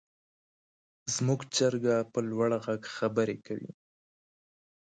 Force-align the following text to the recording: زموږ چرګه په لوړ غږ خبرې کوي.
زموږ 1.15 1.39
چرګه 1.55 1.95
په 2.11 2.19
لوړ 2.29 2.49
غږ 2.65 2.81
خبرې 2.95 3.37
کوي. 3.45 3.71